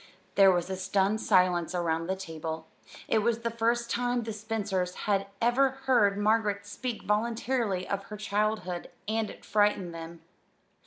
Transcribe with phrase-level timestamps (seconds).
[0.33, 2.65] There was a stunned silence around the table.
[3.07, 8.17] It was the first time the Spencers had ever heard Margaret speak voluntarily of her
[8.17, 10.21] childhood, and it frightened them.